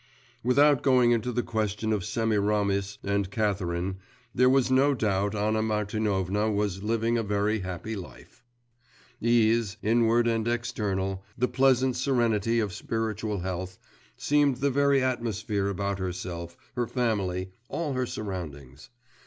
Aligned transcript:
Without 0.43 0.81
going 0.81 1.11
into 1.11 1.31
the 1.31 1.43
question 1.43 1.93
of 1.93 2.03
Semiramis 2.03 2.97
and 3.03 3.29
Catherine, 3.29 3.97
there 4.33 4.49
was 4.49 4.71
no 4.71 4.95
doubt 4.95 5.35
Anna 5.35 5.61
Martinovna 5.61 6.49
was 6.49 6.81
living 6.81 7.19
a 7.19 7.21
very 7.21 7.59
happy 7.59 7.95
life. 7.95 8.43
Ease, 9.21 9.77
inward 9.83 10.27
and 10.27 10.47
external, 10.47 11.23
the 11.37 11.47
pleasant 11.47 11.95
serenity 11.95 12.59
of 12.59 12.73
spiritual 12.73 13.41
health, 13.41 13.77
seemed 14.17 14.55
the 14.57 14.71
very 14.71 15.03
atmosphere 15.03 15.67
about 15.67 15.99
herself, 15.99 16.57
her 16.75 16.87
family, 16.87 17.51
all 17.69 17.93
her 17.93 18.07
surroundings. 18.07 18.89